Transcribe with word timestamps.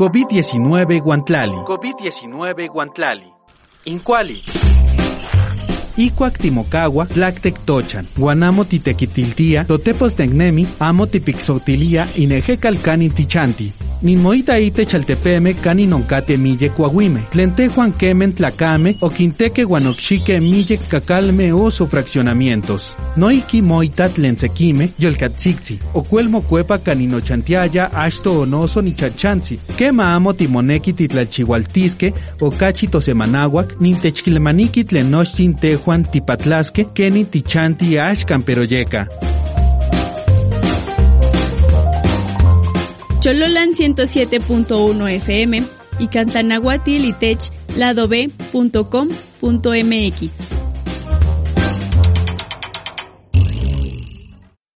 COVID-19 0.00 1.02
Guantlali. 1.02 1.56
COVID-19 1.68 2.68
Guantlali. 2.72 3.26
Incuali. 3.84 4.40
Icuac 5.96 6.38
timocagua, 6.38 7.04
tlactec 7.04 7.58
tochan, 7.66 8.06
guanamo 8.16 8.64
titequitiltia, 8.64 9.64
totepos 9.64 10.14
tecnemi, 10.16 10.66
amo 10.78 11.06
tichanti. 13.10 13.72
Ninmoita 14.02 14.58
ite 14.58 14.86
chaltepeme 14.86 15.54
cani 15.54 15.86
noncate 15.86 16.36
mille 16.38 16.70
coahuime. 16.70 17.20
Tlente 17.30 17.68
Juan 17.68 17.92
Kemen 17.92 18.32
tlacame 18.32 18.96
o 19.02 19.10
quinteque 19.10 19.64
guanoxique 19.64 20.40
mille 20.40 20.78
cacalme 20.88 21.52
oso 21.52 21.86
fraccionamientos. 21.86 22.96
Noiki 23.16 23.60
moita 23.62 24.08
tlensequime 24.08 24.88
yolcatzixi. 24.98 25.78
O 25.94 26.02
cuelmo 26.02 26.40
cuepa 26.40 26.78
caninochantiaya 26.78 27.90
ashto 27.92 28.40
onoso 28.40 28.80
ni 28.82 28.94
chachanzi. 28.94 29.58
Quema 29.76 30.14
amo 30.14 30.32
timoneki 30.32 30.92
titlalchihualtisque 30.92 32.14
o 32.40 32.50
cachito 32.50 33.00
semanahuac 33.00 33.80
nintechquilmaniki 33.80 34.84
tlenochtin 34.84 35.54
tejuan 35.54 36.04
tipatlasque 36.04 36.86
keni 36.94 37.24
tichanti 37.24 37.98
ashkan 37.98 38.42
peroyeca. 38.42 39.06
Chololan 43.20 43.72
107.1 43.72 45.10
FM 45.10 45.62
y 45.98 46.08
Cantanahuati 46.08 46.98
Litech, 46.98 47.50
lado 47.76 48.08
B.com.mx. 48.08 48.70